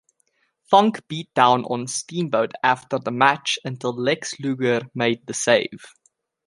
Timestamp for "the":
2.97-3.11, 5.27-5.33